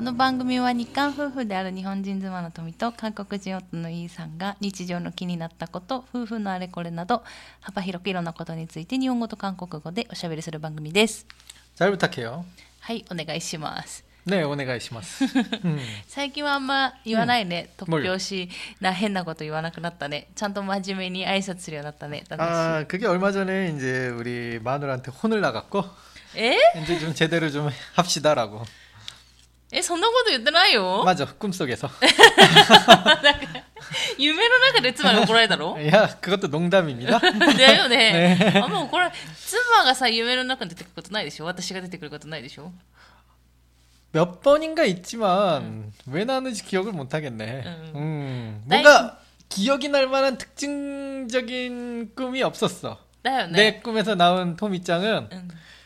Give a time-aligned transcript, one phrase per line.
[0.00, 7.22] この番組は日韓夫婦である日本人妻の富と韓国人夫のイーさんが日常の気になったこと夫婦のあれこれなど
[7.60, 11.26] 幅広くいろんなことについて日本語と韓国語でおしゃべりする番組です
[11.76, 12.44] 잘 부탁해요.
[12.80, 15.24] はいお願いします 네, お願いします.
[15.24, 15.78] 음.
[16.08, 18.48] 最近はあんま言わないね、突拍子
[18.80, 25.84] な変なこと言わなくなったねちゃんと真面目に挨拶するようになったね 아, 그게 얼마 전에 이제 우리 마누라한테 혼을 나갔고
[26.34, 28.64] え 이제 좀 제대로 좀 합시다라고.
[29.72, 31.90] えそんなこと言ってないよ 맞아, 꿈속에서.
[34.18, 37.18] 夢の中で妻に怒られたの 야, 그것도 농담입니다.
[37.20, 38.60] だよね。
[38.62, 42.72] あんま怒られ、妻がさ、夢の中に出てくることないでしょ私が出てくることないでしょ
[44.12, 47.62] 몇 번인가 있지만 왜 나는지 기억을 못 하겠네.
[47.66, 47.92] 음.
[47.96, 48.62] 음.
[48.66, 49.18] 나이- 뭔가
[49.48, 52.98] 기억이 날 만한 특징적인 꿈이 없었어.
[53.22, 53.52] だよね。
[53.72, 55.48] 내 꿈에서 나온 토미짱은 うん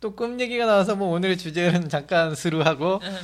[0.00, 3.18] 또 꿈 얘기가 나와서 뭐 오늘의 주제는 잠깐 스루하고 うん。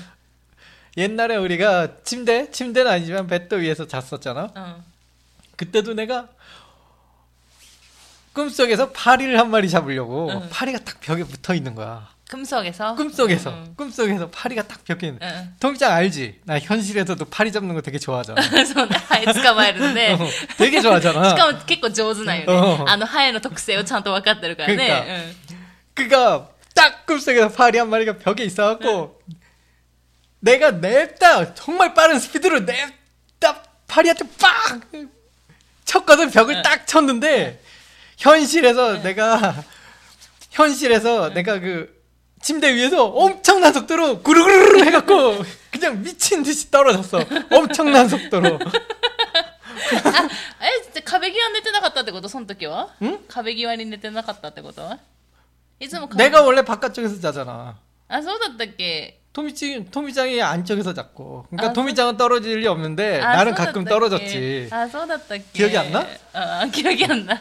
[0.97, 4.51] 옛날에 우리가 침대 침대는 아니지만 베드 위에서 잤었잖아.
[4.55, 4.75] うん。
[5.57, 6.29] 그때도 내가
[8.33, 10.49] 꿈속에서 파리를 한 마리 잡으려고 응.
[10.51, 12.09] 파리가 딱 벽에 붙어 있는 거야.
[12.31, 12.95] 꿈속에서?
[12.95, 13.75] 꿈속에서 응.
[13.77, 15.21] 꿈속에서 파리가 딱 벽에 있는.
[15.23, 15.55] うん。
[15.61, 16.41] 통장 알지?
[16.45, 18.41] 나 현실에서도 파리 잡는 거 되게 좋아하잖아.
[18.65, 20.15] そうね、ハエ捕まえるんで。
[20.15, 20.19] 어,
[20.57, 21.29] 되게 좋아하잖아.
[21.29, 22.53] し かも結構上手なんよね。
[22.81, 25.35] うんあの、ハエの特性をちゃんと分かってるからね。
[25.95, 29.21] 그니까 딱 꿈속에서 파리 한 마리가 벽에 있어갖고
[30.41, 34.81] 내가 냅다 정말 빠른 스피드로 냅다 파리한테 빡
[35.85, 36.63] 쳤거든 벽을 응.
[36.63, 37.63] 딱 쳤는데
[38.19, 39.55] 현실에서 내가
[40.51, 42.03] 현실에서 내가 그
[42.41, 47.21] 침대 위에서 엄청난 속도로 구르구르 해갖고 그냥 미친 듯이 떨어졌어
[47.51, 48.59] 엄청난 속도로
[49.93, 50.29] あ、
[50.65, 54.97] え、じゃあ壁際に寝てなかったってことその時はん壁際に寝てなかったってこと
[55.81, 61.47] いつも壁 내가 원래 바깥쪽에서 자잖아 あ、そうだったっけ 토미짱, 토미짱이 안쪽에서 잤고.
[61.49, 64.69] 그러니까 아, 토미짱은 떨어질 리 없는데 あ 나는 そうだったっ 가끔 け 떨어졌지.
[64.71, 66.07] あ、そうだったっけ 기억이 안 나?
[66.35, 67.41] 아, 기억이 안 나.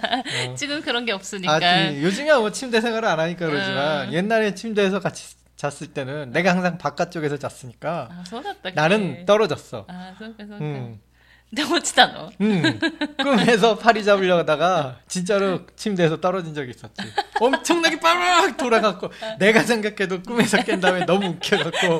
[0.56, 1.54] 지금 그런 게 없으니까.
[1.54, 4.14] 아, 요즘이야 뭐 침대 생활을 안 하니까 그러지만 음.
[4.14, 9.84] 옛날에 침대에서 같이 잤을 때는 내가 항상 바깥쪽에서 잤으니까 あ、そうだったっけ 나는 떨어졌어.
[9.90, 10.98] あ、そうかそう
[11.46, 11.46] か。
[11.52, 11.56] 응.
[11.56, 12.80] で、落ちたの 응.
[13.22, 16.94] 꿈에서 파리 잡으려다가 진짜로 침대에서 떨어진 적이 있었지.
[17.40, 22.00] 엄청나게 빠르르 돌아갔고 내가 생각해도 꿈에서 깬 다음에 너무 웃겨갖고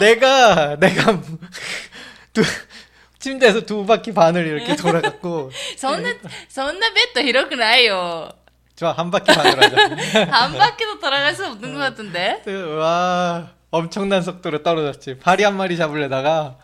[0.00, 1.20] 내가 내가
[2.32, 2.42] 두,
[3.18, 6.14] 침대에서 두 바퀴 반을 이렇게 돌아갔고 そんな、
[6.48, 8.30] そんなベッド広くないよ。
[8.74, 10.32] 좋아 한 바퀴 반을 하자.
[10.32, 12.42] 한 바퀴도 돌아갈 수 없는 것 같은데?
[12.78, 15.18] 와 엄청난 속도로 떨어졌지.
[15.18, 16.56] 파리 한 마리 잡으려다가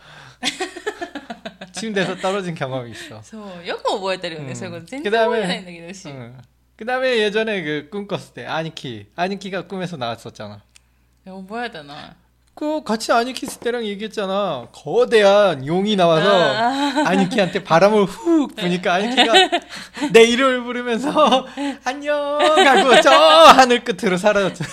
[1.73, 3.21] 침대에서 떨어진 경험이 있어.
[3.23, 4.85] そう、よく覚えてるよね、うんそういうこと。
[4.87, 6.09] 全然覚えてないんだけどし。
[6.09, 6.33] 응.
[6.77, 10.61] 그다음에 예전에 그 꿈 꿨을 때 아니키 아니키가 꿈에서 나왔었잖아.
[11.25, 12.15] 覚えたな。
[12.55, 14.67] 그 같이 아니키 있을 때랑 얘기했잖아.
[14.73, 17.03] 거대한 용이 나와서 아.
[17.07, 19.33] 아니키한테 바람을 훅 부니까 아니키가
[20.11, 21.47] 내 이름을 부르면서
[21.85, 24.65] 안녕 하고 저 하늘 끝으로 사라졌죠.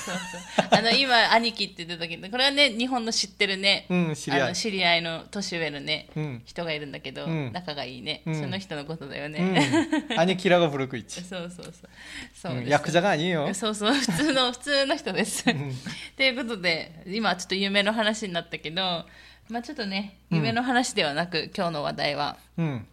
[0.70, 4.48] あ の、今、兄貴って言ってたけど、これはね、日本の知ってるね、 응, あ 시리아.
[4.48, 6.42] の、知り合いの年上のね、 응.
[6.44, 9.38] 人がいるんだけど、うん仲がいいね、うんその人のことだよね。
[10.10, 10.18] 응.
[10.18, 11.22] 아니키라고 부르고 있지.
[11.22, 11.72] そうそうそう。
[12.34, 13.52] そうで 응, す 야쿠자가 아니에요.
[13.54, 15.48] そうそう、普通の、普通の人です。
[15.50, 15.72] ん
[16.16, 19.04] ということで、今ちょっと夢の話になったけど、
[19.48, 22.84] まあちょっとね、うん夢の話ではなく、今日の話題は、 응.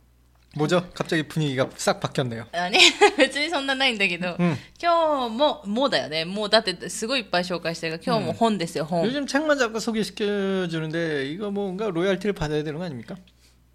[0.56, 0.88] 뭐죠?
[0.94, 2.46] 갑자기 분위기가 싹 바뀌었네요.
[2.54, 2.80] あね、
[3.18, 6.26] 別にそんなないんだけど、うん今日も、もうだよね。
[6.26, 9.04] もうだってすごいいっぱい紹介してるから、今日も本ですよ、本。
[9.08, 13.16] 요즘 책만 자꾸 소개시켜 주는데 이거 뭔가 로얄티를 받아야 되는 거 아닙니까?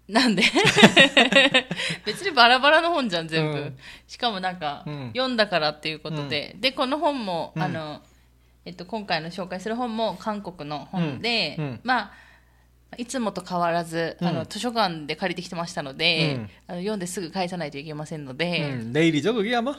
[0.07, 0.41] なんで
[2.05, 3.57] 別にバラバラの本じゃん、全部。
[3.57, 3.77] うん
[4.07, 6.55] しかもなんか、うん読んだからっていうことで。
[6.59, 8.01] で、この本も、うんあの、
[8.65, 12.11] えっと、今回の紹介する本も韓国の本で、うんうんまあ、
[12.97, 19.75] いつもと変わらず、あの、うん図書館で借りてきてましたので、うんあの読んですぐ返さないといけませんので、 음, 내일이죠, 그게 아마?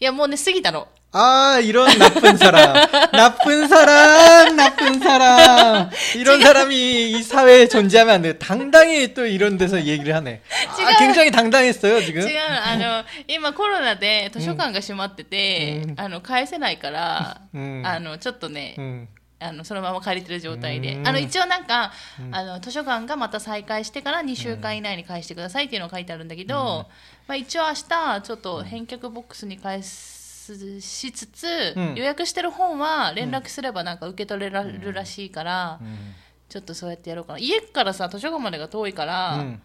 [0.00, 0.88] いや、もうね、過ぎたの。
[1.12, 2.74] 아, 이런 나쁜 사람.
[3.12, 5.90] 나쁜 사람, 나쁜 사람.
[6.16, 8.38] 이런 사람이 이 사회에 존재하면 안 돼.
[8.38, 10.40] 당당히 또 이런 데서 얘기를 하네.
[10.70, 12.22] 아, 굉장히 당당했어요, 지금.
[12.22, 19.06] 違う、あの、今コロナで図書館が閉まってて、うんあの、返せないから、 음, あの、ちょっとね、 음.
[19.39, 20.95] あのそのまま借りてる状態で。
[20.95, 21.07] うん。
[21.07, 22.35] あの一応なんか、うん。
[22.35, 26.87] あの図書館がまた再開してから2週間以内に返してくださいっていうのが書いてあるんだけど、
[27.27, 31.95] まあ、一応明日ちょっと返却ボックスに返すしつつ、うん。
[31.95, 35.97] 予約してる本は連絡すればなんか受け取れるらしいから、うん。
[36.49, 37.39] ちょっとそうやってやろうかな。
[37.39, 39.61] 家からさ図書館までが遠いから、うん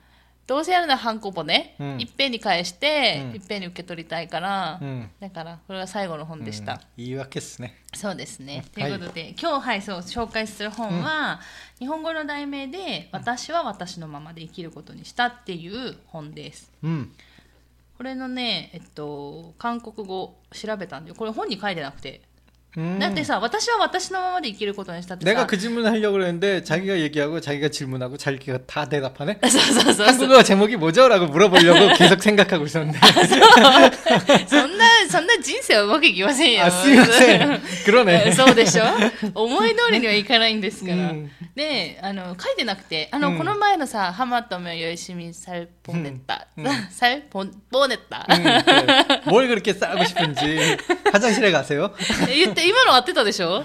[0.46, 2.00] どうせやるならハンコポね、うん。
[2.00, 3.34] いっぺんに返して、うん。
[3.36, 5.10] いっぺんに受け取りたいから、うん。
[5.20, 6.78] だからこれが最後の本でした、うん。
[6.96, 7.76] 言い訳っすね。
[7.94, 8.64] そうですね。
[8.74, 8.90] とはい。
[8.90, 11.40] いうことで、今日はいそう紹介する本は、
[11.78, 16.72] 日本語の題名で「私は私のままで生きることにした」っていう本です。
[16.82, 17.12] うん。
[17.96, 22.31] これのね、えっと、韓国語調べたんでこれ本に書いてなくて、 음.
[22.99, 29.39] だってさ私は私のままで生きることにしたってさ 내가 그 질문 하려고 그랬는데 자기가 얘기하고 자기가 질문하고 자기가 다 대답하네.
[29.41, 32.99] そうそうそうそう 한국어 제목이 뭐죠?라고 물어보려고 계속 생각하고 있었는데.
[34.47, 37.59] そんなそんな人生はうまくいきませんよ 아, 쓰이마세.
[37.85, 38.31] 그러네.
[38.33, 38.83] そうでしょ
[39.33, 49.21] 思い通りにはいかないんですから、うんであの書いてなくてあの、うんこの前のさ「ハマトメよいしみサルポネッタ」うんサルポポネッタ、 음, 그래.
[49.25, 50.77] 뭘 그렇게 싸고 싶은지
[51.11, 51.91] 화장실에 가세요.
[52.27, 53.63] 言って 今の合ってたでしょ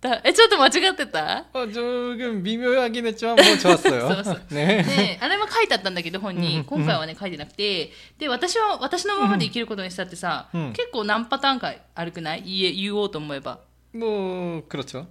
[0.00, 4.14] だえちょっと間違ってた 어, 조금 미묘하긴 했지만 뭐 좋았어요.
[4.14, 4.82] そうそう 네.
[4.82, 13.60] であれは書いてあったんだけど本に、うん今回はね書いてなくてで私は私のままで生きることにしたってさ、うん結構何パターンかあるくない言え言おうと思えば
[13.92, 15.06] 뭐 그렇죠.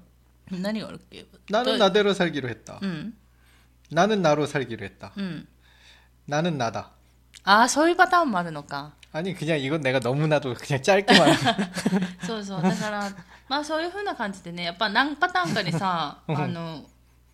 [0.49, 2.79] 何があるっけ 나는 나대로 살기로 했다.
[2.81, 3.13] うん
[3.91, 5.11] 나는 나로 살기로 했다.
[5.15, 5.47] うん
[6.25, 6.89] 나는 나다.
[7.43, 11.33] ああそういうパターンもあるのか 아니 그냥 이건 내가 너무나도 그냥 짧게만
[12.25, 13.09] そうそうだから
[13.47, 16.83] まあそういうふうな感じでねやっぱ何パターンかにさうんあの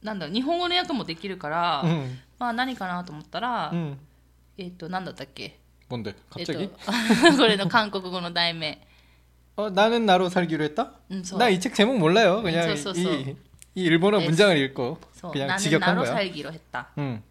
[0.04, 3.98] なんだろう日本語の訳もできるから、 음, まあ何かなと思ったら、 음.
[4.56, 5.58] えっ、となんだったっけ
[5.90, 6.70] 뭔데 えっ、と 갑자기
[7.38, 8.80] これの韓国語の題名
[9.58, 10.92] 어, 나는 나로 살기로 했다?
[11.12, 12.44] 음, 저- 나 이 책 제목 몰라요.
[12.44, 13.36] 그냥 음, 저, 저, 이,
[13.74, 14.26] 이 일본어 네.
[14.26, 16.14] 문장을 읽고 そう 그냥 何 직역한 ナロ 거야.
[16.14, 17.24] サイギロ減った、 응.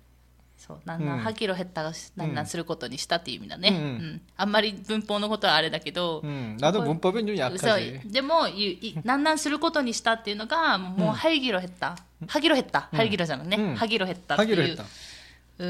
[0.58, 6.56] そうなんなんうんハギロ減ったがなんなんすることにしたっていう意味だね、うんうんあんまり文法のことはあれだけど、 응.
[6.58, 8.00] 나도 그거- 문법은 좀 そ 약하지.
[8.08, 11.99] うでもいい なんなんすることにしたっていうのがもうハギロ減った、
[12.29, 14.85] ハギロ減った、ハギロじゃんね、うんハギロ減ったっていう 하기로 했다.
[15.58, 15.64] う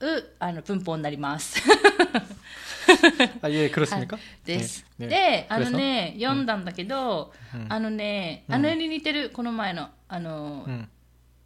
[0.00, 1.60] うあの文法になります。
[3.42, 4.18] 아, 예, 그렇습니까?
[4.44, 4.84] です。
[4.98, 5.46] 네, で 네.
[5.48, 5.76] あの 그래서?
[5.76, 10.88] ね、読んだんだけど、うんあのね、うんあの絵に似てるこの前のあの、 응.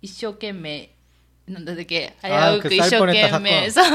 [0.01, 0.91] 一生懸命
[1.49, 3.87] なんだっけ危あーうく一生懸命くそう、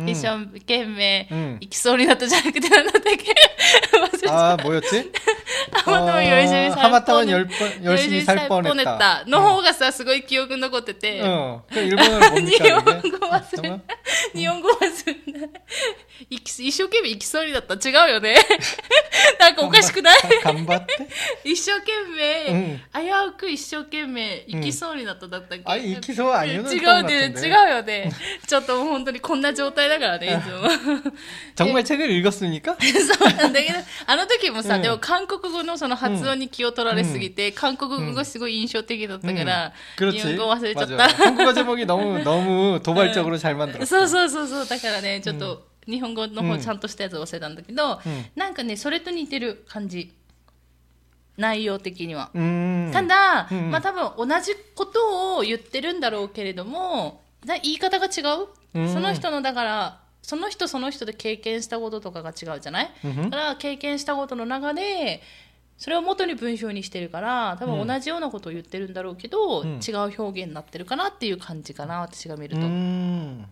[0.00, 3.34] うん一生懸命、うん行きそうになったじゃなくてなんだったっけ
[3.98, 5.10] 忘れちゃっ 아, 뭐였지?
[5.70, 8.98] たハマタマ열심히 살 하마타만 뻔- 열 번, 열심히 살 뻔했다.
[8.98, 11.62] たの方がさすごい記憶に残ってて、 어.
[11.70, 12.64] 그 일본어로 뭡니까?
[12.64, 13.10] 日本 그게?
[13.18, 13.82] 語忘れ 잠깐만.
[14.34, 15.50] 日本語忘れない
[16.30, 18.34] 行き一生懸命行きそうになった違うよね
[19.38, 20.86] なんかおかしくない 간바테?
[21.44, 27.48] 一生懸命、うん危うく一生懸命行きそうになっただったっけ、 아니, 이키소 아니요는 違 것 うね 같은데.
[27.48, 28.12] 違うよね
[28.46, 31.12] ちょっともう本当にこんな状態だからねいつも
[31.54, 32.76] 정말 책을 읽었습니까?
[32.78, 40.36] そうなんだけどあの時もさ、うんでも韓国語のその発音に気を取られすぎて、韓国語がすごい印象的だったから、 음, 日 그렇지.
[40.36, 40.96] 本語忘れちゃっ 맞아.
[40.96, 43.86] た 한국어 제목이 너무 너무 도발적으로 잘 만들었어.
[43.86, 50.12] そうそうそうそうだからねちょっと日本語の方ちゃんとしたやつ忘れたんだけど、うんなんかねそれと似てる感じ
[51.36, 52.90] 内容的には、 음.
[52.92, 65.22] ただ、うんまあ多分同じことを言ってるんだろうけれどもだ言い方が違う、うんその人のだからその人その人で経験したこととかが違うじゃない、うんだから経験したことの中で
[65.78, 73.44] それを元に文章にしてるから多分同じようなことを言ってるんだろうけど、うん違う表現になってるかなっていう感じかな私が見ると、っ 음.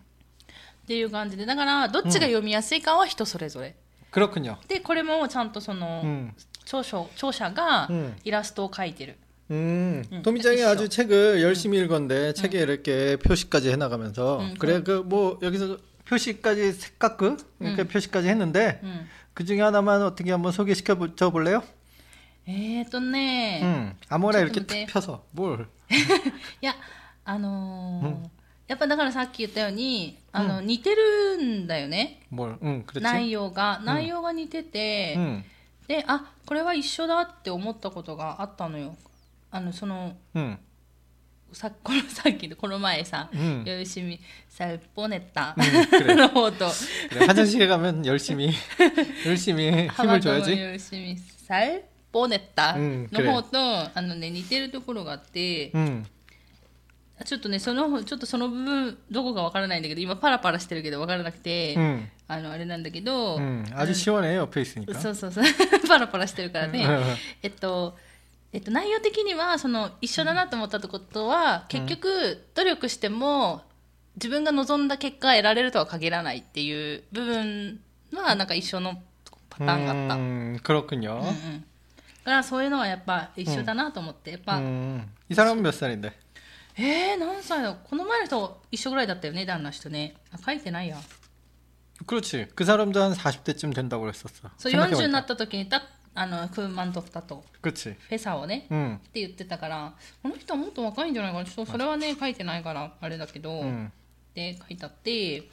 [0.87, 3.75] ていう感じでだからどっちが読みやすいかは人それぞれ、
[4.11, 4.57] 그렇군요.
[4.67, 6.33] でこれもちゃんとその、 음.
[6.71, 9.15] 著書著者がうんイラストを描いてる、
[9.51, 10.69] 음, 응, 도미짱이 있어.
[10.69, 17.37] 아주 책을 열심히 읽었는데 책에 이렇게 표시까지 해나가면서 응, 그래 그 뭐 여기서 표시까지 색깔그
[17.61, 21.63] 이렇게 표시까지 했는데 うん、 그 중에 하나만 어떻게 한번 소개시켜 보- 줘 볼래요?
[22.49, 24.85] えーとね、 음, 아무나 이렇게 좀 네.
[24.85, 25.67] 탁 펴서 뭘?
[26.61, 26.75] いや
[27.25, 28.31] あのーうん
[28.67, 32.57] やっぱだからさっき言ったようにあの、似てるんだよね 뭘?
[32.61, 32.99] 응, 그렇지.
[33.01, 35.43] 内容が内容が似てて、 응,
[35.91, 38.95] であこれは一緒だって思ったことがあったのよ
[39.51, 40.57] あのその 응,
[41.53, 44.19] さ このさっきのこの前さうん「よしみ
[44.49, 46.15] さポネッタ」 응, 그래.
[46.15, 46.69] の方と
[47.09, 47.25] 그래.
[47.25, 48.51] 화장실에 가면 열심히
[49.25, 50.73] 열심히 「ハマ 힘을 トの 줘야지.
[50.73, 51.55] よしみさ
[52.11, 53.57] ポネッタ」うんの方と、
[53.97, 56.05] あのね似てるところがあって、 응,
[57.25, 63.65] ちょっとねそのちょっとその部分どこかわからないんだけど今パラパラしてるけどわからなくて、 응, あのあれなんだけど、 응.
[63.73, 64.99] 아주 시원해 옆에 있으니까.
[64.99, 65.43] そうそうそう
[65.87, 67.97] パラパラしてるからね、 응, えっと
[68.53, 73.61] えっと、内容的にはその一緒だなと思ったことは、結局努力しても
[74.15, 77.79] 自分が望んだ結果が得られるとは限らないっていう部分
[78.13, 79.01] はなんか一緒の
[79.49, 80.15] パターンがあった。
[80.15, 81.19] うん 음, 그렇군요.
[81.19, 81.65] うん
[82.23, 86.11] だからそういうのはやっぱ一緒だなと思って、やっぱ、 음, 이 사람은 몇 살인데?
[86.79, 90.97] えー、何歳だこの前の人一緒ぐらいだったよね旦那人ねあ書いてないや
[92.05, 92.47] 그렇지.
[92.55, 94.49] 그 사람도 한 40대쯤 된다고 그랬었어.
[94.57, 95.03] そう 생각해보니까.
[95.03, 97.95] 40になった時にたあのクーマントフタと 그렇지.
[97.95, 98.95] フェサをね、 응.
[98.95, 103.91] って言ってたからこの人はもっと若いんじゃないかなちょっとそれはね書いてないからあれだけど、 응.
[104.33, 105.49] で書いてあって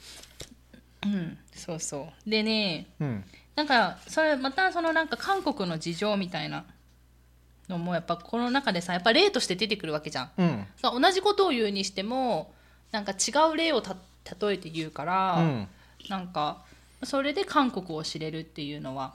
[1.03, 3.23] うんそうそうでね 응.
[3.55, 6.65] なんかそれまたそのなんか韓国の事情みたいな
[7.69, 10.65] のもやっぱこの中でさやっぱ例として出てくるわけじゃん 응.
[10.81, 12.53] 同じことを言うにしても
[12.91, 13.95] なんか違う例をた
[14.39, 15.67] 例えて言うから、 응.
[16.09, 16.63] なんか
[17.03, 19.13] それで韓国を知れるっていうのは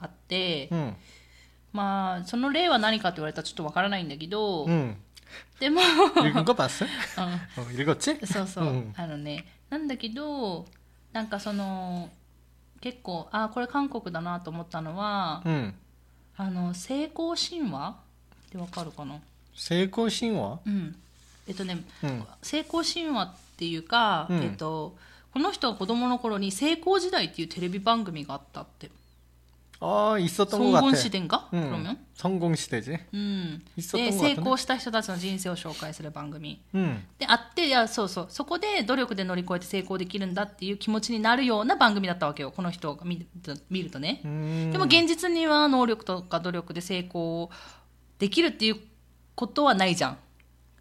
[0.00, 0.94] あって、 응.
[1.72, 4.96] まあその例は何かって言われたらちょっとわからないんだけど、 응.
[5.60, 6.86] でも、 읽은 거 봤어?
[6.86, 8.24] うん 어, 읽었지?
[8.26, 10.66] そうそう、うんあのねなんだけど
[11.12, 12.08] なんかその
[12.80, 15.74] 結構あこれ韓国だなと思ったのは、 응.
[16.36, 17.96] あの成功神話
[18.48, 19.20] ってわかるかな
[19.54, 20.58] 세고 신화?
[20.64, 20.96] うん
[21.48, 24.96] えっとね、うん成功神話っていうか、うんえっと
[25.32, 28.90] この人が子供の頃に成功時代っていうテレビ番組があったって
[29.80, 30.86] 아, 있었던 것 総 같아.
[30.88, 31.60] 合시대인가 응.
[31.70, 32.98] 그러면 성공 시대지.
[33.12, 34.40] うん、 있었던 で 것 成 같은데.
[34.42, 37.00] 功した人たちの人生を紹介する番組 응.
[37.18, 44.72] であっていやそうそうそこで努力で乗り越えて成功できるんだっていう気持ちになるような番組だったわけよこの人が見ると見るとね、 음.
[44.72, 47.50] でも現実には能力とか努力で成功
[48.18, 48.80] できるっていう
[49.36, 50.16] ことはないじゃん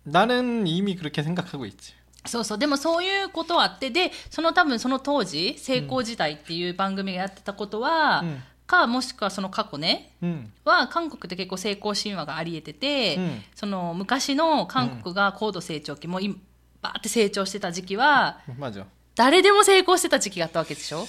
[0.06, 1.94] 나는 이미 그렇게 생각하고 있지.
[2.26, 10.52] そうそうでもそういうことはあってでその多分その当時成功時代っていう番組がやってたことは、うんかもしくはその過去ね 응.
[10.66, 16.36] は韓国って結構成功神話がありえてて、うんその昔の韓国が高度成長期もうい
[16.82, 18.84] バーって成長してた時期は 맞아.
[19.16, 21.08] 誰でも成功してた時期があったわけでしょ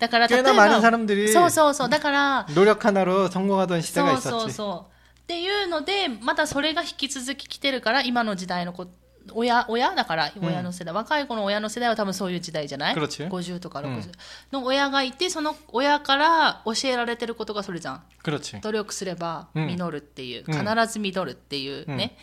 [0.00, 4.52] だから例え 꽤나 ば 많은 사람들이 そうそうそうだから 노력 하나로 성공하던 시대가 そうそう 있었지.
[4.56, 8.88] そうっていうのでまたそれが引き続き来てるから今の時代の子
[9.34, 13.28] 親親だから親の世代、若い子の親の世代は多分そういう時代じゃない 그렇지.
[13.28, 14.02] 50とか60、うん
[14.50, 18.60] の親がいてその親から教えられてることがそれじゃん 그렇지.
[18.60, 22.16] 努力すればうん実るっていう、うん必ず実るっていうね、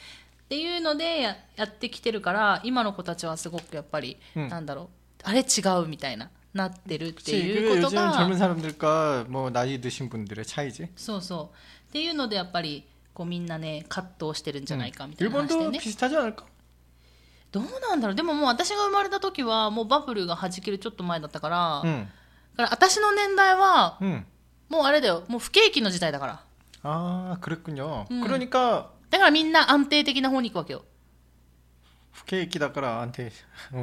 [0.44, 4.88] っていうのでややってきてるから今の子たちはすごくやっぱり、うんなんだろう
[5.24, 7.40] あれ違うみたいななってるって 그치.
[7.40, 10.90] い 그게 うこと 요즘 が 젊은 사람들과 뭐 나이 드신 분들의 차이지.
[10.98, 16.46] そうそうっていうのでやっぱりこうみんなね葛藤してるんじゃないかみたいな話で 일본도 ね、 비슷하지 않을까?
[17.54, 22.08] どうなんだろうでももう私が生まれた時はもうバブルが弾けるちょっと前だったから、だ 응.
[22.56, 24.26] から私の年代は 응.
[24.70, 26.44] もうあれだよもう不景気の時代だから
[26.84, 28.06] 아, 그랬군요.
[28.12, 28.22] 음.
[28.24, 30.84] 그러니까 だからみんな安定的な方に行くわけよ
[32.15, 33.33] 不景気だから安定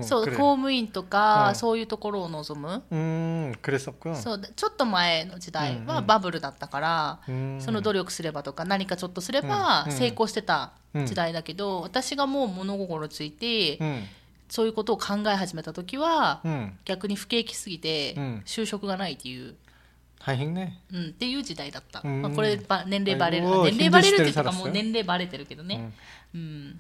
[0.02, 2.82] そう公務員とか、そういうところを望む。
[2.90, 7.54] うんクレソそうちょっと前の時代はバブルだったから、うん。
[7.56, 14.04] うん、その努力すればとか何かちょっとすれば成功してた時代だけど、うん、私がもう物心ついて、うん、
[14.48, 16.42] そういうことを考え始めた時は、
[16.86, 19.56] 逆に不景気すぎて、就職がないっていう。
[20.24, 23.48] 大変ね、うん、っていう時代だった、まあ、これ年齢バレる。
[23.64, 25.92] 年齢バレるっていうかもう年齢バレてるけどね、
[26.34, 26.80] うん。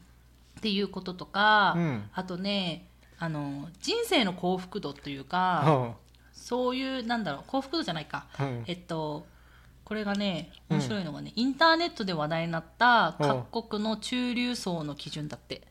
[0.62, 2.86] っていうこととか、うん、あとね
[3.18, 5.96] あの人生の幸福度というか、
[6.34, 9.26] そういうなんだろう幸福度じゃないか、うん、えっと
[9.84, 15.64] これがね面白いのがね、うん、インターネットで話題になった各国の中流層の基準だって。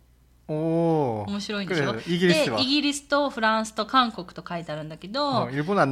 [0.48, 1.94] お面白いんでしょ？
[2.08, 5.86] イギリスでイギリスとフランスと韓国と書いてあるんだけど、日本は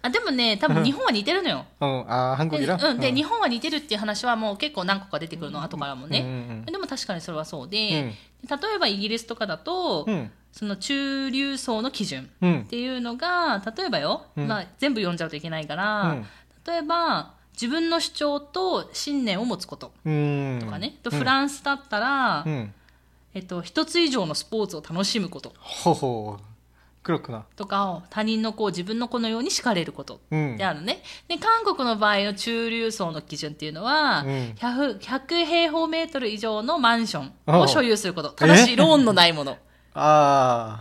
[0.00, 1.64] あでもね多分日本は似てるのよ。
[1.80, 3.00] うん、あ韓国で,、うん。
[3.00, 8.14] で日本は似てるっていう話はもう結構何個か出てくるの後からもね、でも確かにそれはそうで、例
[8.76, 10.06] えばイギリスとかだと、
[10.52, 12.30] その中流層の基準
[12.62, 16.22] っていうのが、例えばよ、まあ、全部読んじゃうといけないから、
[16.66, 20.10] 例えば自分の主張と信念を持つこととか
[20.78, 22.44] ね、とフランスだったら、
[23.34, 25.52] えっと、一つ以上のスポーツを楽しむこと。
[25.58, 26.42] ほほう。
[27.05, 27.43] 렇구나.
[27.57, 39.57] とか他人の子を自分の子のように叱れることうんってあるね、で韓国の場合の中流層の基準っていうのは、うん 100, 100平方メートル以上のマンションあを所有することただしえローンのないもの
[39.93, 40.77] 아.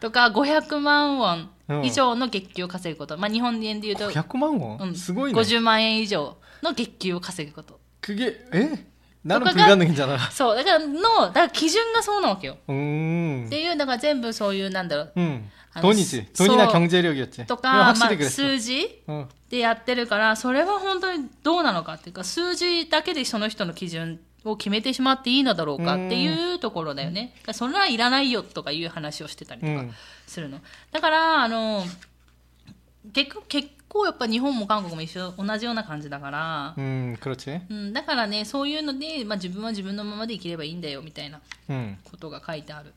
[0.00, 4.78] とか500万ウォうんン以上の月給を稼ぐこと、まあ、日本円で言うと、 100만 원?
[4.78, 5.32] うん、 스고이네.
[5.32, 8.84] 50万円以上の月給を稼ぐこと 그게 에?
[9.26, 10.18] 나는 とかが 불가능이잖아.
[10.32, 13.44] そうだからのだから基準がそうなわけよ 음.
[13.46, 15.48] っていうだから全部そういうなんだろう 음.
[15.74, 16.26] 아, 돈이지.
[16.34, 17.46] 소- 돈이나 소- 경제력이었지.
[17.46, 18.30] と 그건 か、まあ 확실히 、 그랬어.
[18.30, 19.28] 数字 어.
[19.48, 27.32] でやってるからそれは本当にどうなのかっていうか数字だけでその人の基準を決めてしまっていいのだろうかっていうところだよね。
[27.36, 29.92] だからそれはいらないよとかいう話をしてたりとか 음.
[30.26, 30.58] するの。
[30.90, 31.84] だから、あの、
[33.12, 37.17] 結構、結 構やっぱ日本も韓国も一緒同じような感じだから、うん、
[37.69, 41.41] うん、だからねそういうので、まあ、自分は自分のままで生きればいいんだよみたいな
[42.03, 42.93] ことが書いてある。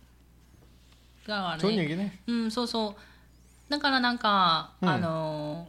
[1.26, 3.70] だからね、ね、うん、そうそう。
[3.70, 5.68] だからなんか、うん、あの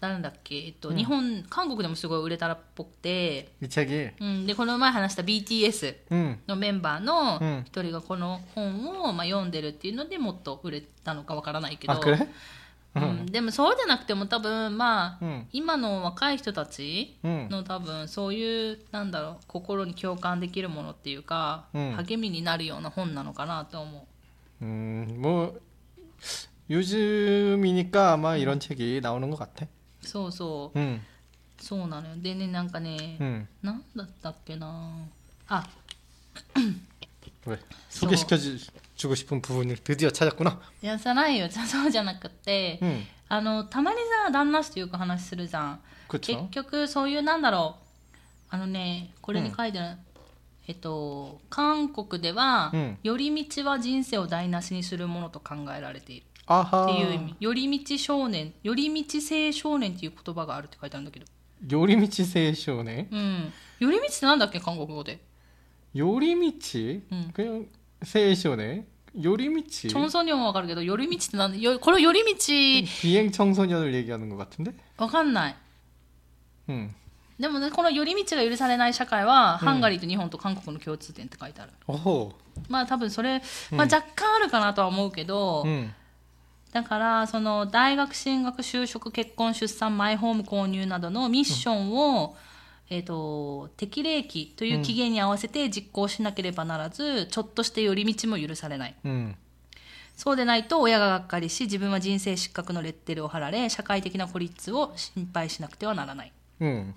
[0.00, 3.52] なんだっけ、えっと、うん、日本韓国でもすごい売れたらっぽくて、
[4.20, 11.94] うん、でこの前話した BTS のメンバーの一人がこの本を、まあ、読んでるっていうのでもっと売れたのかわからないけど。
[12.95, 15.45] うん、でもそうじゃなくても多分まあ、 음.
[15.53, 17.47] 今の若い人たち 음.
[17.49, 24.07] の多分そういうなんだろう心に共感できるものっていうか、うん励みになるような本なのかなと思
[24.61, 25.59] 음, 뭐
[26.69, 29.65] 요즘이니까 아마 이런 책이 나오는 것 같아.
[29.65, 30.99] うそうそう 음.
[31.59, 33.47] そうなのよでねなんかね、 음.
[33.61, 35.05] なんだったっけな
[35.47, 35.63] あ
[37.45, 37.59] 왜?
[37.89, 38.57] 소개시켜 주,
[38.95, 40.59] 주고 싶은 부분을 드디어 찾았구나.
[40.83, 43.03] いやじゃないよじゃそうじゃなくて、 음.
[43.29, 45.79] あのたまにさ旦那氏とよく話するじゃん
[46.09, 46.35] 그렇죠.
[46.49, 49.97] 結局そういうなんだろうあのねこれに書いてある、
[50.67, 56.85] えっと韓国では、うん寄り道は人生を台無しにするものと考えられている 아하.
[56.85, 61.25] っていう意味寄り道少年寄り道青少年っていう言葉があるって書いてあるんだけど
[61.69, 63.07] 요리미치 세쇼네.
[63.11, 65.19] うん寄り道ってなんだっけ韓国語で
[65.95, 67.01] 요리미치?
[67.11, 67.31] 음.
[67.33, 67.65] 그냥
[68.03, 68.85] 세쇼네.
[69.21, 69.89] 요리미치.
[69.89, 72.35] チョンソニョンはわかるけど寄り道ってなんだよこれ寄り道
[73.01, 74.73] 비행 청소년을 얘기하는 것 같은데?
[74.97, 75.55] わかんない
[76.69, 76.91] 음.
[77.39, 82.33] でもねこの寄り道が許されない社会は、ハンガリーと日本と韓国の共通点って書いてある 어허.
[82.67, 83.41] まあ多分それ、
[83.71, 85.89] まあ、若干あるかなとは思うけど、 음.
[86.71, 92.35] だからその大学進学就職結婚出産マイホーム購入などのミッションを、
[92.89, 99.35] えー、と適齢期という期限に合わせて実行しなければならず、ちょっとして寄り道も許されない 음.
[100.15, 106.93] そうでないと親ががっかりし自分は人生失格のレッテルを貼られ社会的な孤立を心配しなくてはならない 음.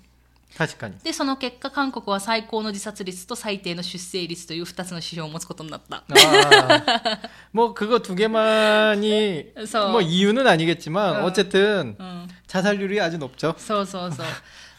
[0.57, 0.95] 確かに。
[1.03, 7.19] でその結果韓国は最高の自殺率と最低の出生率という2つの指標を持つことになった 아,
[7.51, 11.25] 뭐 그거 두 개만이 그래서- 뭐 이유는 아니겠지만 어.
[11.25, 13.55] 어쨌든 うん、 자살률이 아주 높죠.
[13.57, 14.25] そうそうそう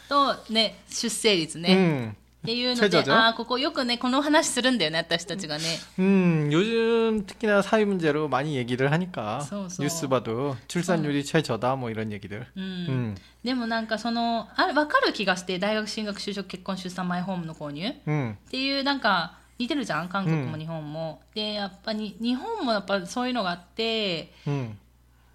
[0.08, 2.16] とね出生率ね、 음.
[2.44, 5.64] っていうので、최저죠 ああ、ここよくね、この話するんだよね、私たちがね。
[5.98, 9.82] 음, 요즘 특히나 사회 문제로 많이 얘기를 하니까 소, 소.
[9.82, 12.46] 뉴스 봐도 출산율이 최저다 뭐 이런 얘기들.
[12.54, 12.62] うん。
[12.62, 13.14] 음.
[13.42, 18.36] でもなんかその、あれ、わかる気がして、大学進学、就職、結婚、出産、マイホームの購入っ 음.
[18.50, 21.22] ていう、なんか、似てるじゃん、韓国も日本も。
[21.34, 24.76] で、やっぱり、日本もやっぱそういうのがあって、 음.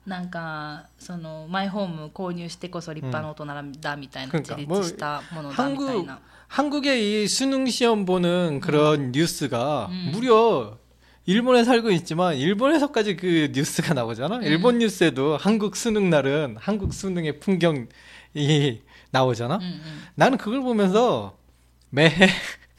[0.05, 6.19] なんか、その、マイホーム購入してこそ立派な大人だみたいな、 그러니까 自立 뭐 したものだみたい 한국 な。
[6.47, 10.09] 한국의 이 수능 시험 보는 그런 뉴스가 음.
[10.13, 10.77] 무려
[11.27, 14.37] 일본에 살고 있지만 일본에서까지 그 뉴스가 나오잖아.
[14.41, 19.57] 일본 뉴스에도 한국 수능 날은 한국 수능의 풍경이 나오잖아.
[19.57, 19.81] うんうん。
[20.15, 21.37] 나는 그걸 보면서
[21.91, 22.29] 매해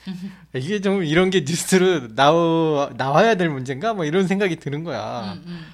[0.56, 3.94] 이게 좀 이런 게 뉴스로 나오, 나와야 될 문제인가?
[3.94, 5.34] 뭐 이런 생각이 드는 うん 거야.
[5.46, 5.73] うん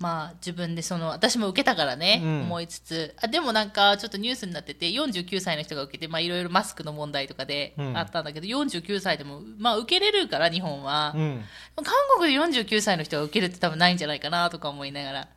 [0.00, 11.42] まあ自分でその私も受けたからね、うん思いつつあでもなんかちょっとニュースになってて49歳の人が受けてまあいろいろマスクの問題とかでうんあったんだけど、49歳でもまあ受けれるから日本は、 음.
[11.76, 11.86] 韓
[12.18, 15.28] 国で49歳の人が受けるって多分ないんじゃないかなとか思いながら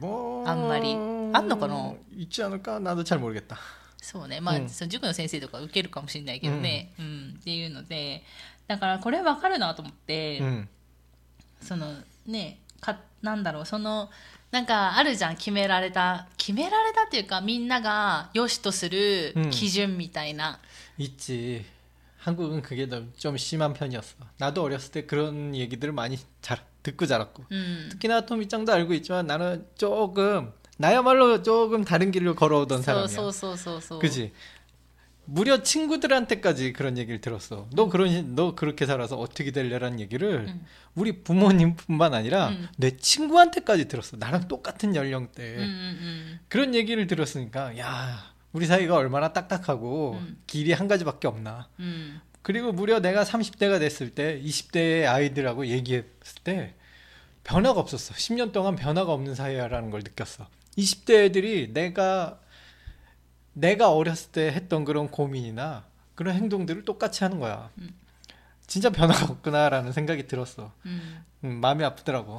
[0.00, 0.94] 뭐 앞말이
[1.34, 1.94] 안 넣거나.
[2.16, 2.80] 있지 않을까?
[2.80, 3.56] 나도 잘 모르겠다.
[4.00, 8.24] そうねまあ、うんその塾の先生とか受けるかもしれないけどね、うんっていうので
[8.66, 10.66] だからこれ分かるなと思って、 음,
[11.60, 11.86] その
[12.26, 14.10] ねか なんだろうその
[14.50, 20.58] なんかあるじゃん決められた決められたっていうかみんなが良しとするうん基準みたいな、
[20.98, 21.64] 있지.
[22.18, 24.14] 한국은 그게 좀- 좀 심한 편이었어.
[24.38, 27.44] 나도 어렸을 때 그런 얘기들을 많이 잘 듣고 자랐고.
[27.50, 33.08] うん、 특히나 토미짱도 알고 있지만 나는 조금 나야말로 조금 다른 길을 걸어오던 そう 사람이야.
[33.08, 34.32] そうそうそうそう 그지?
[35.29, 37.67] 무려 친구들한테까지 그런 얘기를 들었어.
[37.73, 40.65] 너 그런 시- 너 그렇게 살아서 어떻게 될래라는 얘기를 음.
[40.95, 42.67] 우리 부모님뿐만 아니라 음.
[42.77, 44.15] 내 친구한테까지 들었어.
[44.17, 45.43] 나랑 똑같은 연령대.
[45.57, 50.37] 음, 음, 그런 얘기를 들었으니까 야 우리 사이가 얼마나 딱딱하고 음.
[50.47, 51.67] 길이 한 가지밖에 없나.
[51.79, 52.21] 음, 음.
[52.41, 56.07] 그리고 무려 내가 30대가 됐을 때 20대의 아이들하고 얘기했을
[56.45, 56.73] 때
[57.43, 58.13] 변화가 없었어.
[58.13, 60.47] 10년 동안 변화가 없는 사이야라는 걸 느꼈어.
[60.77, 62.39] 20대 애들이 내가
[63.56, 65.84] 내가 어렸을 때 했던 그런 고민이나
[66.14, 67.70] 그런 행동들을 똑같이 하는 거야.
[67.78, 67.94] 음.
[68.66, 70.72] 진짜 변화가 없구나라는 생각이 들었어.
[70.86, 72.38] うん、 음, 마음이 아프더라고.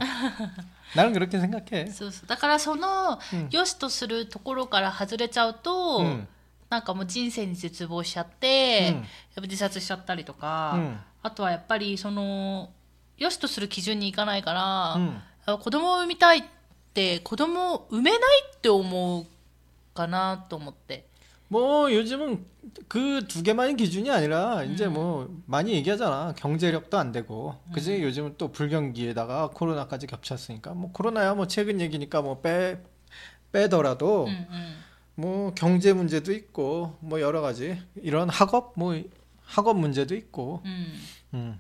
[0.96, 6.28] 나는 그렇게 생각해.そうそうだからその、うん良しとするところから外れちゃうと、 음,
[6.70, 12.72] なんかもう人生に絶望しちゃって、 음, やっぱ自殺しちゃったりとか、 음, あとはやっぱりその
[13.18, 15.22] 良しとする基準にいかないから、 음.
[15.46, 16.44] 子供を産みたいっ
[16.96, 18.20] て子供を産めない
[18.56, 19.26] って思う
[19.98, 21.08] かなと思って。
[21.50, 22.46] 뭐 요즘은
[22.88, 28.52] 그 두 개만이 기준이 아니라 이제 뭐 많이 얘기하잖아 경제력도 안 되고 그지 요즘은 또
[28.52, 32.80] 불경기에다가 코로나까지 겹쳤으니까 뭐 코로나야 뭐 최근 얘기니까 뭐 빼
[33.52, 34.84] 빼더라도 うんうん
[35.16, 39.00] 뭐 경제 문제도 있고 뭐 여러 가지 이런 학업 뭐
[39.46, 40.94] 학업 문제도 있고 うん、
[41.36, 41.60] 음.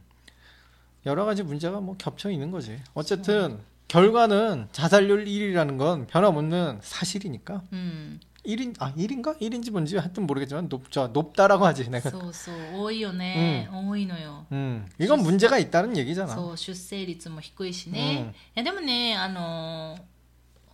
[1.05, 8.19] 여러 가지 문제가 뭐 겹쳐 있는 거지 어쨌든 결과는 자살률 1위라는 건 변함없는 사실이니까 うん、
[8.47, 15.57] 1인 아 1인가 1인지 뭔지 하여튼 모르겠지만 높죠 높다라고 하지 내가 そうそう多いよね、多いのよ 음 이건 문제가
[15.57, 20.01] 있다는 얘기잖아 そう出生率も低いしね、うんいやでもねあのー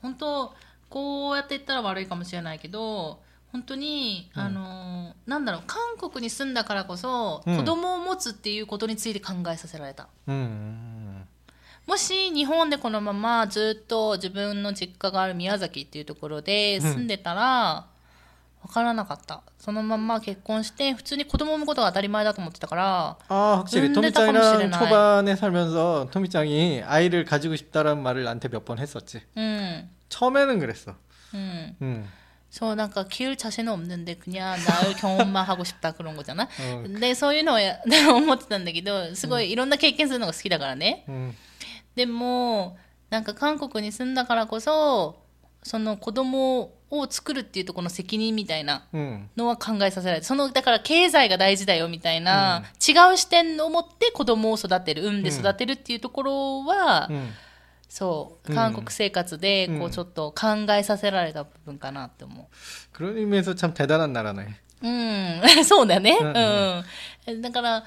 [0.02, 0.54] 本当
[0.90, 11.03] こうやって言ったら悪いかもしれないけど本当に、うんあのーなんだろう韓国に住んだからこそ、うん子供を持つっていうことについて考えさせられた 음,
[11.86, 17.88] もし日本でこのままずっと自分の実家がある宮崎っていうところで住んでたら、
[18.62, 28.78] 分からなかったそのまま結婚して普通に子供を産むことが当たり前だと思ってたから 아 확실히 근데 토미짱이랑 조금 초반에 살면서 토미짱이 아이를 가지고 싶다라는 말을 나한테 몇 번
[28.80, 30.94] 했었지 うん、 처음에는 그랬어
[31.34, 32.06] うん、 음.
[32.52, 36.50] そうなんか키울 자신은 없는데 그냥 나을 경험만 하고 싶다 그런 거잖아.
[36.84, 37.80] 어, でそういうのをや
[38.14, 41.06] 思ってたんだけどすごいいろんな経験するのが好きだからね。
[41.08, 41.34] 음,
[41.96, 42.78] でも
[43.10, 45.20] なんか韓国に住んだからこそ
[45.64, 57.30] その子供を作るっていうところの責任みたいな 음, のは考えさせられてそのだから経済が大事だよみたいな、違う視点を持って子供を育てる産んで育てるっていうところは、 음.
[57.90, 62.46] そううん韓国生活でこううんちょっと考えさせられた部分かなって思う。
[62.94, 64.48] 그런 의미에서 참 대단한 나라네
[64.82, 64.88] う
[65.62, 66.18] ん、そうだね。
[66.22, 66.28] うん
[67.32, 67.42] うん。
[67.42, 67.84] だから、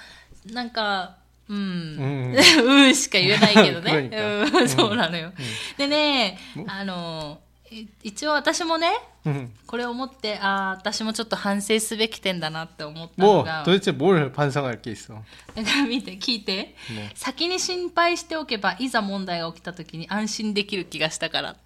[0.53, 1.17] なんか、
[1.49, 1.57] うん。
[1.57, 2.35] 음.
[2.65, 4.09] うんしか言えないけどね。
[4.11, 5.33] 그러니까 うん、そうなのよ。
[5.77, 8.91] でね、あの、い一応私もね、
[9.25, 9.51] 음.
[9.67, 15.15] これを思って、ああ、私もちょっと反省すべき点だなって思ったの 뭐 が、 도대체 뭘 반성할 게 있어
[15.55, 21.57] だから見て、聞いて、 뭐 先に心配しておけば、いざ問題が起きた時に安心できる気がしたから。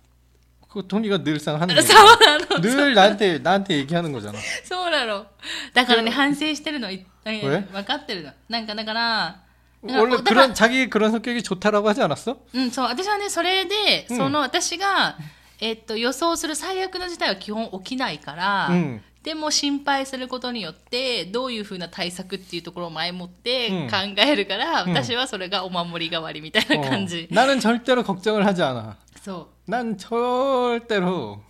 [0.68, 2.60] 그거 토미가 늘상 하는 얘기 そうなの。
[2.60, 5.26] 늘 나한테 나한테 얘기하는 거잖아 そうなの。
[5.72, 8.32] だからね、反省してるの、いええ分かってるの。
[8.48, 9.40] なんかだから、
[9.82, 12.36] 원래 だから 그런 자기 그런 성격이 좋다라고 하지 않았어?
[12.54, 15.16] うん、そう、私はね、それで、うんその私が、
[15.60, 19.00] えっと、予想する最悪の事態は基本起きないから、 음.
[19.22, 27.28] でも心配することによって、どういうふうな対策っていうところを前もってうん考えるから、うん私はそれがお守り代わりみたいな 어, 感じ。
[27.30, 29.70] 나는 절대로 걱정을 하지 않아 そう。
[29.70, 31.40] 난 절대로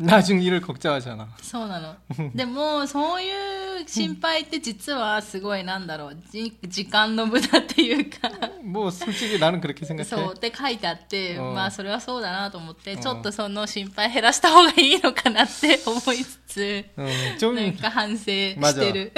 [0.00, 1.96] 나중 일을 걱정하지 않아 そうなの。
[2.32, 8.30] でも、そういう心配って実はすごいなんだろう、じ時間の無駄っていうか、
[8.62, 19.12] 뭐 솔직히 나는 그렇게 생각해 そうって書いてあって、うんまあそれはそうだなと思って、うんちょっとその心配減らした方がいいのかなって思いつつ、 어, 좀 なんか反省し 맞아 てる。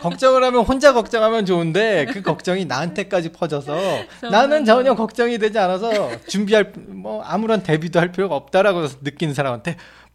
[0.00, 3.76] 걱정을 하면 혼자 걱정하면 좋은데 그 걱정이 나한테까지 퍼져서
[4.30, 9.76] 나는 전혀 걱정이 되지 않아서 준비할 뭐 아무런 대비도 할 필요가 없다라고 느끼는 사람한테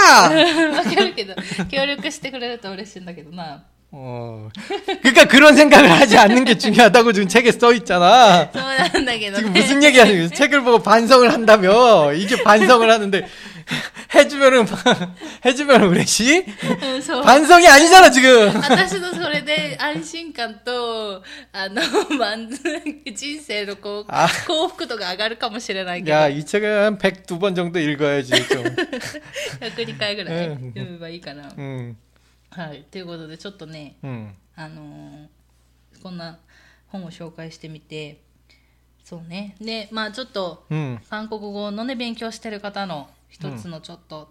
[0.00, 1.34] 分 かるけど、
[1.70, 3.64] 協力してくれると嬉しいんだけどな。
[3.92, 4.48] 어
[5.00, 9.60] 그러니까 그런 생각을 하지 않는 게 중요하다고 지금 책에 써 있잖아 そうなんだけど 지금 ね。
[9.60, 13.26] 무슨 얘기하는 거야 책을 보고 반성을 한다며 이게 반성을 하는데
[14.14, 14.64] 해주면은
[15.44, 16.44] 해주면嬉しい?
[16.82, 18.48] うんそう 반성이 아니잖아 지금.
[18.54, 21.22] 私のそれで安心感と、
[21.52, 21.82] あの、
[22.18, 22.62] 満足
[23.14, 28.64] 人生のこうあ幸福度が上がるかもしれないけど、 야, 이 책은 한 102번 정도 읽어야지 좀.
[29.60, 31.48] 102回ぐらいうん読めばいいかな。
[31.58, 31.96] 음.
[32.50, 32.84] はい。
[32.90, 34.30] ということで、ちょっとね、 음.
[34.56, 35.26] あのー
[36.02, 36.38] こんな
[36.88, 38.20] 本を紹介してみて、
[39.10, 39.56] そうね。
[39.60, 40.98] で、まあちょっと、 음.
[41.08, 44.28] 韓国語のね、勉強してる方の一つのちょっと、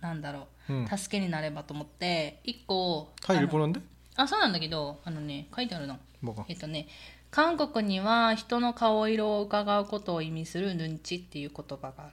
[0.00, 3.80] なんだろう、うん助けになればと思って、一個、 다 あの 일본어인데?
[4.16, 5.98] あ、そうなんだけど、あのね、書いてあるの。
[6.22, 6.44] 뭐가?
[6.48, 6.88] えっとね、
[7.30, 12.12] 韓国には人の顔色を伺うことを意味するヌンチっていう言葉がある。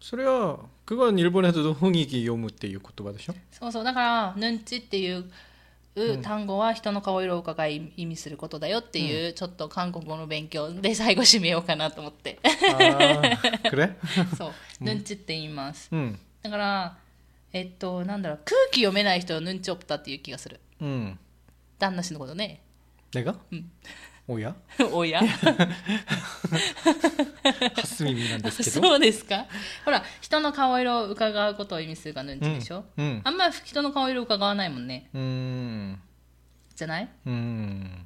[0.00, 3.34] 소리야, 그건 일본에서도 흥이기 요무っていう言葉でしょ?
[3.50, 5.30] そうそう、だから、ヌンチっていう
[6.22, 12.38] 単語は人の顔色を伺い意味することだよっていう、ちょっと韓国語の勉強で最後締めようかなと思って。
[12.44, 13.96] 아, 그래?
[14.36, 15.88] そう、ヌンチって言います。
[15.92, 16.16] 음.
[16.42, 16.98] だから、
[17.52, 20.60] えっと、なんだろう、空気読めない人はヌンチオプタっていう気がする。
[20.80, 21.16] 음.
[21.80, 22.62] 旦那氏のことね。
[23.12, 23.34] 내가?
[23.50, 23.68] 음.
[24.28, 24.54] 오야?
[24.92, 25.20] おや
[27.74, 29.46] 하스미미なんですけど.そうですか
[29.84, 33.22] ほら、人の顔色を伺うことを意味するがヌンチでしょ、 음.
[33.24, 35.08] あんま人の顔色を伺わないもんね。
[35.14, 35.96] 음.
[36.76, 38.04] じゃない 음.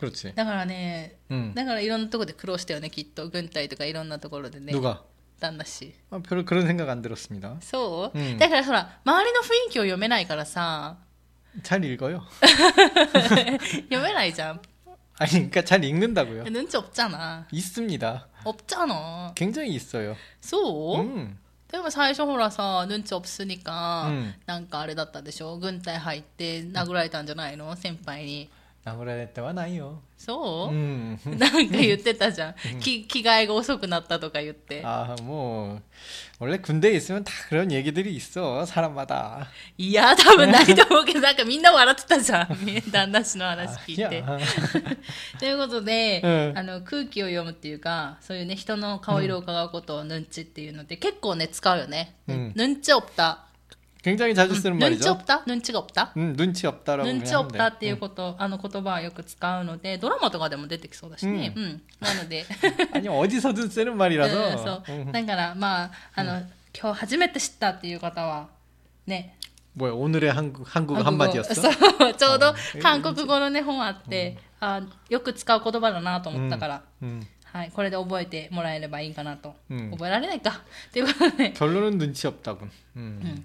[0.00, 0.34] 그렇지.
[0.34, 1.54] だからね、 음.
[1.54, 3.28] だからいろんなところで苦労したよね、きっと。
[3.28, 4.72] 軍隊とかいろんなところでね。
[4.72, 5.02] 누가?
[5.40, 5.94] 旦那氏。
[6.10, 7.56] 아, 별로 그런 생각 안 들었습니다.
[7.60, 10.96] そう、うんだからほら、周りの雰囲気を読めないからさ、
[11.62, 12.22] 잘 읽어요.
[13.90, 14.60] 読めないじゃん。
[15.18, 16.44] 아니, 그러니까 잘 읽는다고요.
[16.44, 17.46] 눈치 없잖아.
[17.52, 18.26] 있습니다.
[18.44, 19.32] 없잖아.
[19.34, 20.16] 굉장히 있어요.
[20.40, 21.38] そう、 음.
[21.70, 28.50] でも最初ほらさ、눈치 없으니까、うんなんかあれだったでしょ軍隊入って殴られたんじゃないの先輩に。
[28.86, 30.02] 나무라 때와 나요.
[30.18, 31.16] そう、 음.
[31.38, 32.80] なんか言ってたじゃん。
[32.80, 34.82] き着替えが遅くなったとか言って。
[34.84, 35.80] 아, 뭐
[36.40, 38.64] 원래 군대에 있으면 다 그런 얘기들이 있어.
[38.66, 39.46] 사람마다.
[39.78, 42.90] いや、多分ないと思うけど、なんかみんな笑ってたじゃん。
[42.90, 44.20] 旦那氏の話聞いて。
[44.20, 44.40] 아니야.
[45.38, 52.16] ということで、うんあの空気を読むっていうか、そういうね、人の顔色を伺うことをヌンチっていうので、結構ね、使うよね。
[52.26, 53.44] うんヌンチオプタ。
[54.02, 55.18] 굉장히 자주 쓰는 ヌンチオ 말이죠.
[55.18, 57.58] プタヌンチがオプタ 음, 눈치 없다라고 ヌン 그냥 チオ 하면 プ 돼.
[57.58, 61.52] タっていうこと、あの言葉はよく使うので、ドラマとかでも出てきそうだしね。
[61.56, 61.82] うん。
[62.00, 62.44] なので、
[62.92, 64.58] 아니 어디서든 쓰는 うん 말이라서.
[64.58, 65.12] そう 음.
[65.12, 66.40] だから、まあ、あの、
[66.76, 68.48] 今日初めて知ったっていう方は、
[69.06, 69.36] ね、
[69.76, 71.54] 뭐야 오늘의 한국 한국어 韓国語 한마디였어?
[71.54, 77.22] そう、ちょうど韓国語のね、本あって、あよく使う言葉だなと思ったから、 음.
[77.52, 79.54] はい、これで覚えてもらえればいいかなと。
[79.70, 80.60] うん覚えられないか。
[80.92, 82.68] ということで、 결론은 눈치 없다군.
[82.96, 82.98] 음.
[82.98, 83.44] うん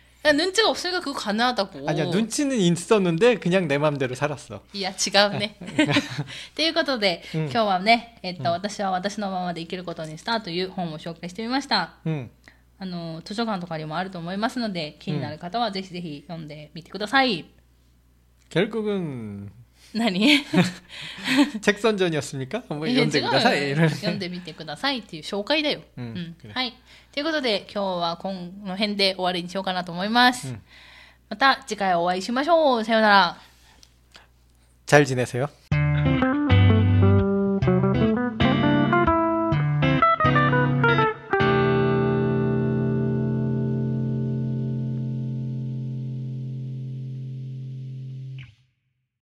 [0.24, 4.60] 야, 눈치가 없으니까 그거 가능하다고 아니야 눈치는 있었는데 그냥 내 맘대로 살았어.
[4.72, 5.56] いや違うね。
[6.56, 11.94] ということで、うん今日はね、えっと私は私のままで生きることにしたという本を紹介してみました。
[12.06, 12.28] 응.
[12.78, 17.44] あの図書館とかにもあると思いますので気になる方はぜひぜひ読んでみてください。
[18.50, 19.48] 결국은
[19.94, 20.44] 何
[21.62, 22.64] 책 선전이었습니까?
[22.68, 25.80] 뭐 いや違う 연대 よ 그다사이 読んでみてくださいっていう紹介だよ。
[25.96, 26.74] うんうんくれはい。
[27.12, 30.54] ということで今日はこの辺で終わりにしようかなと思います。
[31.30, 32.84] また次回お会いしましょう。
[32.84, 33.38] さようなら。
[34.86, 35.48] 잘 지내세요.